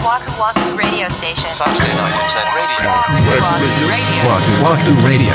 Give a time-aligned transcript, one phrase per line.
[0.00, 1.50] Waku Waku Radio Station.
[1.50, 2.88] Saturday night at 10 radio.
[2.88, 4.16] Waku Waku Radio.
[4.24, 5.34] Wahoo Wahoo Radio.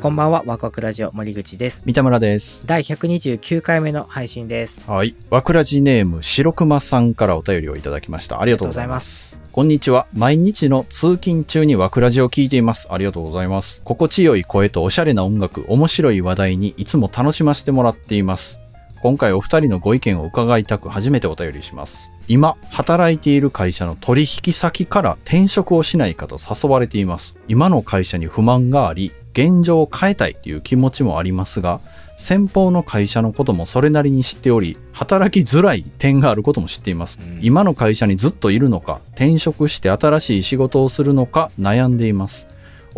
[0.00, 1.82] こんばんは、ワクワクラジオ森口です。
[1.84, 2.64] 三田村です。
[2.66, 4.80] 第129回目の配信です。
[4.86, 5.16] はい。
[5.28, 8.40] わくらじネーム、白熊さんからお便りをいただきました。
[8.40, 9.40] ありがとうございます。
[9.50, 10.06] こんにちは。
[10.12, 12.86] 毎日の通勤中にわくらじを聞いています。
[12.92, 13.82] ありがとうございます。
[13.84, 18.60] 心地よい声とおしゃれな音楽、面白い話題にいつも楽しませてもらっています。
[19.00, 22.10] 今回お二人のご意見を伺いたく初めてお便りします。
[22.26, 27.36] 今、働いている会社の取引先から転職をしないかと誘われています。
[27.46, 31.80] 今の会社に不満があり、現状を変えたいという気持ちもありますが、
[32.16, 37.20] 先方の会社のこともそれなりに知っており、働きづらい点があることも知っています。
[37.40, 42.48] 今の会社にずっといるのか、転職して新しい仕事をするのか悩んでいます。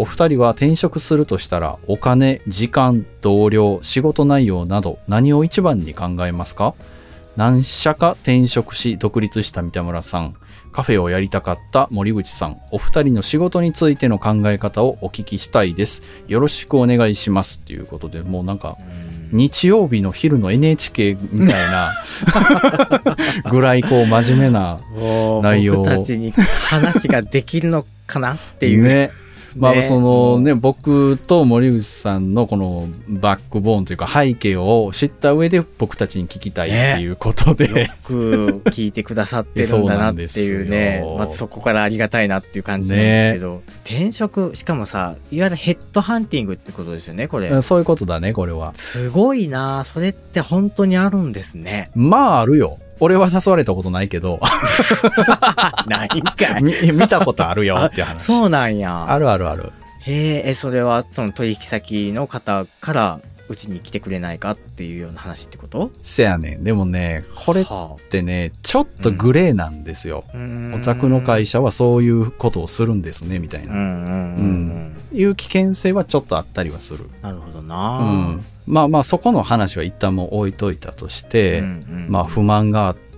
[0.01, 6.75] お二人は転職するとしたら、お金、時間、同僚、仕事内容など何を一番に考えますか？
[7.37, 10.37] 何社か転職し独立した三田村さん、
[10.73, 16.03] カフェをやりたかった森口さん、お二人の仕事についての考え方をお聞きしたいです。
[16.29, 17.61] よろしくお願いします。
[17.61, 18.79] ということで、もうなんか、
[19.33, 21.93] 日曜日の昼の NHK みたいな
[23.51, 24.81] ぐらいこう真面目な
[25.43, 28.33] 内容を僕たちに話ができるのかな？
[28.33, 28.83] っていう。
[28.83, 29.11] ね。
[29.57, 29.83] まあね。
[29.83, 41.05] そのね、僕と森口さんのこのバックボーンというか背景を知った上で僕たちに聞きたいっていうことで、よく聞いてくださってるんだなっていうね。
[41.19, 47.61] まずそこからありがたいなっていう感じなんですけど、転職しかもさいわゆるヘッドハンティングってことですよねこれ。
[47.63, 48.75] そういうことだね、これは。
[48.75, 51.91] すごいなそれって本当にあるんですね。
[51.95, 52.79] まああるよ。
[53.01, 54.39] 俺は誘われたことないけど、
[55.89, 58.23] ないんかいみ見たことあるよっていう話。
[58.25, 59.73] そうなんやあるあるある。
[60.01, 65.91] へえ、えそれはその取引先の方からうちに来てくれないかっていうような話ってこと？
[66.03, 66.63] せやねん。
[66.63, 70.23] でもね、これっはてね、ちょっとグレーなんですよ。
[70.29, 70.41] あ、うー
[70.71, 73.75] んお宅の会社はそういうことをするんですね、みたいな。
[73.75, 74.97] うん。
[75.13, 77.11] いう危険性はちょっとあったりはする。
[77.23, 77.99] なるほどうな。
[77.99, 78.45] ん。
[78.67, 83.10] まあまあそこの話は一旦もう置いといたとして、うんうんまあ不満があって、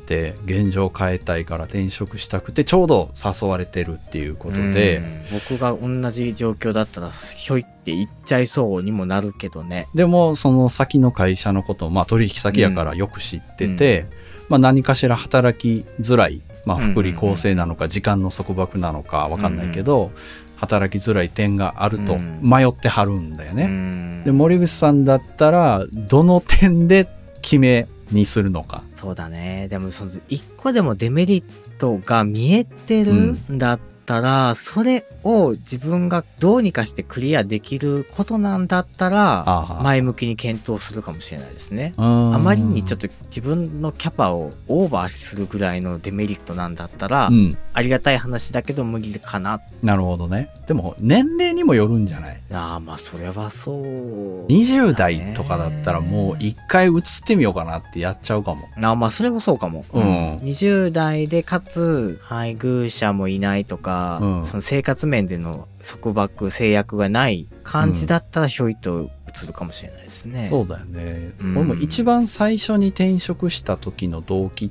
[0.45, 5.23] 現状を変えたいから転職したくて、ちょうど誘われてるっていうことで、うん。
[5.33, 9.89] 僕が同じ状況だったらひょいって言っちゃいそうにもなるけどね。
[9.95, 14.07] でもその先の会社のことを、まあ取引先やからよく知ってて、
[14.49, 20.13] まあ何かしら働きづらい、まあ福利厚生なのか時間の束縛なのかわかんないけど、
[20.57, 22.41] 働きづらい点があるとうん。
[22.43, 23.65] 迷ってはるんだよね。
[23.65, 24.23] うん。
[24.25, 27.09] で、森口さんだったら、どの点で
[27.41, 28.85] 決めにするのか。
[28.95, 29.69] そうだね。
[29.69, 31.45] でもその一個でもデメリッ
[31.79, 41.95] トが見えてるんだったら、それを自分がどうにかしてクリアできることなんだったら、ああ前向きに検討するかもしれないですね。
[41.97, 47.57] ああまりにちょっと自分のキャパをオーバーするぐらいのデメリットなんだったら、うん。
[47.75, 49.61] ありがたい話だけど無理かな。
[49.83, 50.51] なるほどね。
[50.67, 52.41] でも、年齢にもよるんじゃない？
[52.53, 54.47] ああ、まあそれはそう。
[54.49, 58.69] ?20 代とかだったらもう一回移ってみようかなってやっちゃうかも。
[58.83, 59.85] あまあそれはそうかも。
[59.93, 64.47] うん20代でかつ配偶者もいないとか、うん。
[64.47, 70.47] その生活面での束縛制約がない感じだったらひょいと移るかもしれないですね。
[70.49, 71.33] そうだよね。
[71.41, 71.57] うん。
[71.59, 74.71] 俺も一番最初に転職した時の動機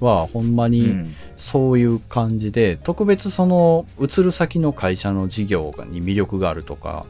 [0.00, 1.14] は、ほんまうにん。
[1.36, 7.06] そういう感じで、特別その移る先の会社の事業に魅力があるとか、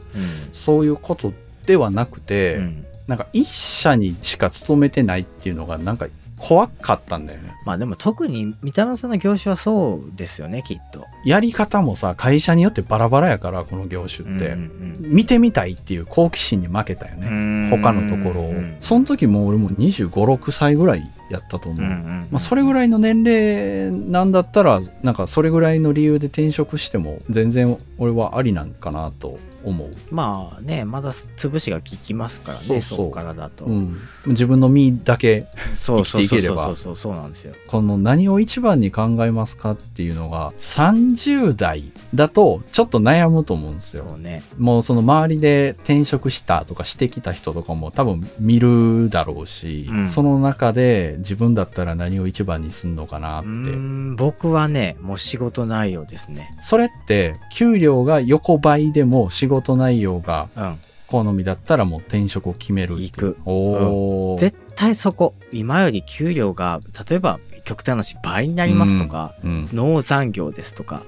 [0.53, 1.33] そういうこと
[1.65, 2.85] ではなくて、うん。
[3.07, 6.07] なんか一社にしか勤めてないっていうのがなんか
[6.41, 7.53] 怖かったんだよね。
[7.65, 11.05] まあでも特に三田村さんの業種はそうですよねきっと。
[11.23, 14.47] やり方もさ、会社によってバラバラやから、この業種って。
[14.47, 17.27] うんうん見てみたいっていう好奇心に負けたようね。
[17.29, 18.77] ん他のところをうん。
[18.79, 21.81] その時も俺も25、6歳ぐらいやったと思う。
[21.81, 29.95] うんうんまあ、それぐらいの年齢なんだったら、なんかそれぐらいの理由で転職しても全然俺はありなんかなと思う。
[30.09, 33.65] まあねまだ潰しが効きますからねそこからだと。
[33.65, 33.97] うん。
[34.27, 37.53] 自分の身だけ、そうそうそう生きていければそうそうそうなんですよ。
[37.67, 44.05] この何を一番に考えますかっていうのが、30代だとちょっと悩むと思うんですよ。
[44.07, 44.43] そうね。
[44.57, 53.71] もうその周りで転職したとかしてきた人とかも多分見るだろうし、うんその中で自分だったら何を一番にすんのかなって。
[54.17, 56.55] 僕はねもう仕事内容ですね。
[56.59, 60.79] それって給料が横ばいでも仕事内容がうん。
[61.11, 64.39] 好みだったらもう転職を決める行くおー。
[64.39, 69.69] 絶対そこ今より給料が例えば極端な話倍になりますとか、うん。
[69.73, 71.03] 農残業ですとか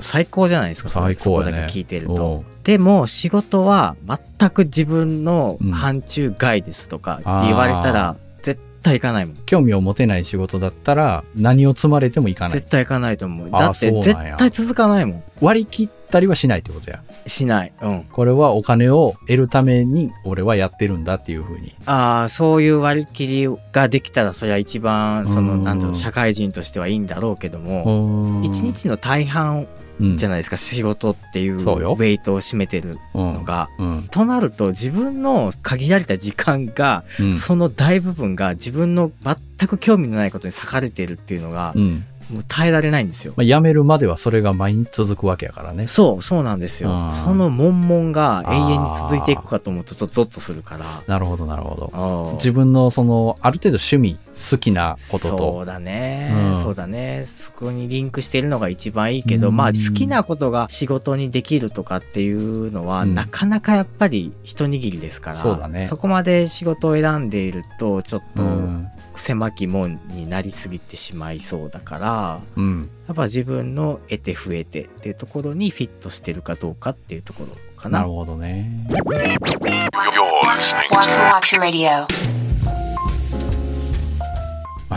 [0.00, 9.36] 最高じゃないですか最高やねそこだけ聞いてるおとうでも仕事は全く自分のうん範疇外ですとか言われたら、絶対行かないもん。
[9.46, 12.52] 興味を持てない仕事だったら、何を積まれてもいかない。
[12.54, 13.50] 絶対行かないと思う。
[13.50, 15.22] だって絶対続かないもん。
[15.40, 17.02] 割り切ったりはしないってことや。
[17.26, 17.72] しない。
[17.80, 18.04] うん。
[18.04, 21.74] これはお金を得るために俺はやってるんだっていうふうに。
[21.86, 29.66] ああ、そういう割り切りができたら、それは一番、その、うんなんだろう、社会人としてはいいんだろうけどうも、一日の大半
[30.00, 33.68] うんじゃないですか、仕事っていうウェイトを占めてるうんのが。
[33.78, 43.34] うんとなると、自分の限られた時間が、うんその大部分が自分の全く興味のないことに割かれているっていうのがう、んもう耐えられないんですよ。
[43.36, 45.86] まあ、辞めるまではそれが毎日続くわけやからね。
[45.86, 46.90] そう、そうなんですよ。
[46.90, 50.84] うんその悶々が永遠に続いていくかと思うと、ちょっとゾッとするから。
[51.06, 52.32] なるほど、なるほど。
[52.34, 54.18] 自分のその、ある程度趣味、
[54.52, 57.24] 好きなことそとう、だね、うんそうだね。
[57.24, 68.88] そこにリンクしているのが一番いいけど、うんまあ好きなことが仕事にできるとかっていうのは、うんなかなかやっぱり一握りですから、そうだねこまで仕事を選んでいると、ちょっとうん。
[69.16, 72.90] 狭き門になりすぎてしまいそうだから、うん。
[73.06, 77.98] やっぱ自分の得て増えてっていうところにフィットしてるかどうかっていうところかな。
[78.00, 78.70] なるほどね。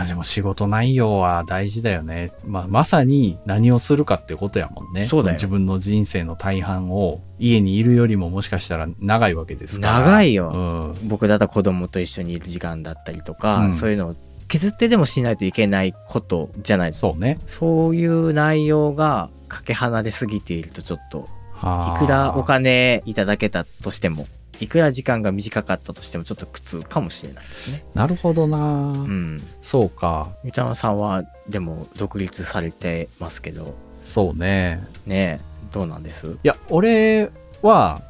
[0.06, 2.32] でも仕事内容は大事だよね。
[2.44, 5.04] まあまさに何をするかってことやもんね。
[5.04, 9.98] そうだよの自分の人生の大半を家にいるよりももしかしたら長いわけですから。
[10.00, 11.08] 長いようん。
[11.08, 14.14] 僕だったら子供と一緒にいる時間だったりとか、うんそういうのを
[14.48, 17.08] 削ってでもしないといけないことじゃないですか。
[17.08, 17.40] そうね。
[17.46, 24.26] そういう内容がかけ離れすぎているとちょっと、はいくらお金いただけたとしても、
[24.60, 27.84] いくら時間が短かったとしてもちょっと苦痛かもしれないですね。
[27.94, 28.60] なるほどな、う
[29.06, 29.42] ん。
[29.62, 30.32] そうか。
[30.44, 34.86] 三田さんはでも独立されてますけど、そうね。
[35.04, 36.26] ねえ、どうなんです？
[36.26, 37.30] いや、俺
[37.62, 38.02] は、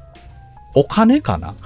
[0.74, 1.54] お金かな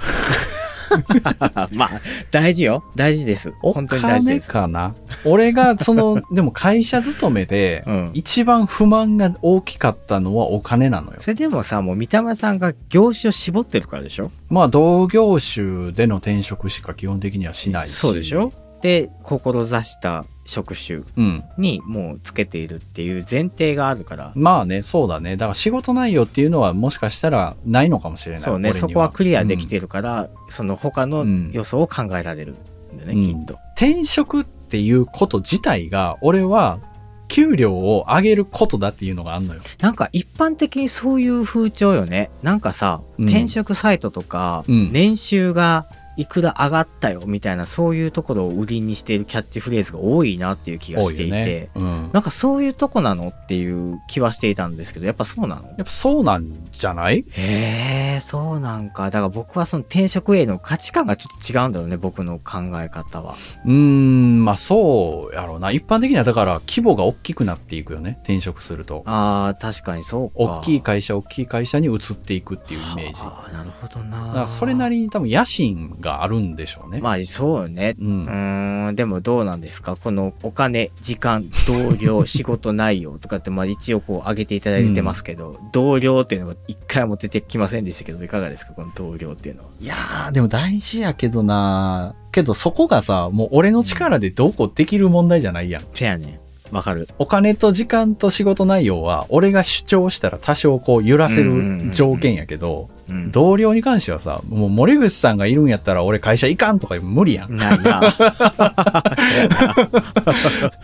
[1.73, 1.91] まあ、
[2.31, 2.83] 大事よ。
[2.97, 3.53] 大事です。
[3.63, 4.49] お本当に大事金です。
[4.49, 4.95] かな？
[5.25, 11.19] 俺が、その、 でも会社勤めで、うん一番不満が大きかったのはお金なのよ。
[11.21, 14.31] それでもさ、もう三田さんが業種を絞ってるからでしょ？
[14.49, 17.95] まあ、同業種での転職しか基本的にはしないし。
[17.95, 18.53] そうでしょ？
[18.83, 21.45] で、志した職種うん。
[21.57, 25.37] にもうつけているっていう前提があるから、まあね、そうだね。
[25.37, 28.43] だから仕事内容っていうのはもしかしたらないのかもしれない。
[28.43, 32.55] そうね、そこはクリアできてるから、その他のうん要素を考えられる
[32.93, 33.59] んだよね、うんきっと。
[33.77, 36.81] 転職っていうこと自体が、俺は、
[37.29, 39.61] 給料を上げることだっていうのがあんのよ。
[39.79, 42.29] なんか一般的にそういう風潮よね。
[42.43, 45.87] なんかさ、うん転職サイトとか、うん年収が
[46.21, 51.71] いくら上がったよみたいなそういうところを売りにしているキャッチフレーズが多いなっていう気がしていて、ね。
[51.75, 52.11] うん。
[52.13, 55.69] なんかそういうとこなのっていう気はしていたんですけど、やっぱそうなの？
[55.69, 57.25] やっぱそうなんじゃない？
[57.31, 59.05] へえ、そうなんか。
[59.05, 63.35] だから僕はその転職への価値観がちょっと違うんだろうね、僕の考え方は。
[63.65, 65.71] うーん、まあそうやろうな。
[65.71, 68.19] 一般的にはだから規模が大きくなっていくよね。
[68.25, 69.03] 転職すると。
[69.07, 70.59] ああ、確かにそうか。
[70.59, 73.21] 大きい会社、大きい会社に移っていくっていうイメージ。
[73.21, 74.47] だああ、なるほどな。
[74.47, 77.01] それなりに多分野心があるんでしょうね。
[77.01, 77.95] まあそうよね。
[77.99, 78.05] う。
[78.05, 79.97] うんーん、でもどうなんですか？
[79.97, 88.73] このお金、時間、同僚、仕事内容とかって、まあ一応こう上げていただいてますけど、同僚っていうのが一回も出てきませんでしたけど、いかがですか？
[88.73, 89.69] この同僚っていうのは。
[89.81, 95.85] いやー、でも大事やけどなけどそこがさ、もう俺の力でどうこうできる問題じゃないやん。
[95.93, 96.41] せやねん。
[96.71, 97.09] わかる。
[97.19, 103.31] お金と時間と仕事内容は、俺が主張したら多少こう揺らせる条件やけど、うん。
[103.33, 107.57] 同僚に関してはさ、もう森口さんがいるんやったら俺会社行かんとか無理やん。
[107.57, 108.01] ないな。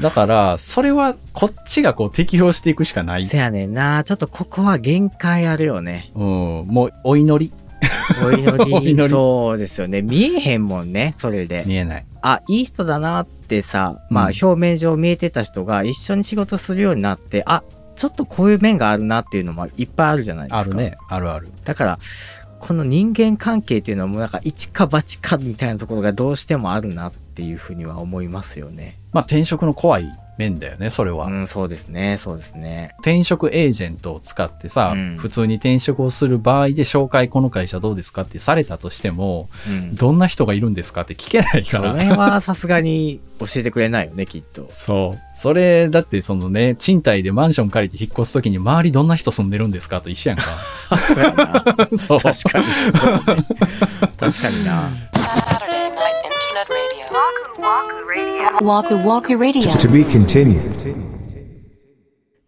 [0.00, 3.26] だから、それはこっちがこう適応していくしかない。
[3.26, 4.02] せやねんな。
[4.04, 6.10] ちょっとここは限界あるよね。
[6.14, 6.24] うん、
[6.66, 7.52] もうお祈り。
[8.24, 9.08] お祈り り。
[9.08, 10.02] そうですよね。
[10.02, 11.64] 見えへんもんね、それで。
[11.66, 12.06] 見えない。
[12.22, 17.62] あ、いい人だなってさ、まあうん表面上見えてた人が一緒に仕事するようになって、あ、
[17.96, 20.60] ちょっとこういう面があるなっていうのもいっぱいあるじゃないですか。
[20.60, 20.74] ある。
[20.74, 20.96] ね。
[21.08, 21.50] あるある。
[21.64, 21.98] だから、
[22.58, 28.98] この人間関係っていうのはもうなんか一か八かみたいなところがどうしてもあるなっていうふうには思いますよね。
[29.12, 30.04] まあ転職の怖い
[30.38, 31.26] 面だよね、それは。
[31.26, 32.94] うん、そうですね、そうですね。
[32.98, 39.94] 転職エージェントを使ってさ、うん普通に転職をする場合で紹介この会社どうですかってされたとしても、うん。
[39.94, 41.92] どんな人がいるんですかって聞けないかそら。
[41.94, 44.66] れはさすがに教えてくれないよね、きっと。
[44.70, 45.20] そう。
[45.34, 50.44] それ、だってそのね、賃貸でマンション借りて引っ越すときに周りどんな人住んでるんですかと一緒やんか。
[50.96, 51.64] そうやな。
[51.96, 52.20] そう。
[52.20, 52.64] 確かに。
[52.64, 53.44] そうね
[54.18, 54.90] 確かにな。
[59.78, 60.94] To be continued.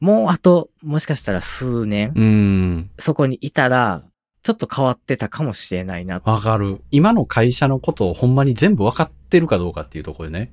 [0.01, 2.91] もうあと、もしかしたら数年、うん。
[2.99, 4.05] そこにいたら、
[4.43, 6.21] ちょっと変わってたかもしれないな。
[6.25, 6.81] わかる。
[6.91, 10.53] 今の会社のことをほんまに全部わかってるかどうかっていうところでね。